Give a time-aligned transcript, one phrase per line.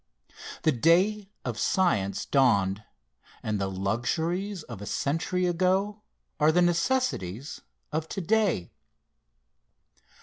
[0.63, 2.81] The day of Science dawned,
[3.43, 6.01] and the luxuries of a century ago
[6.39, 8.71] are the necessities of to day.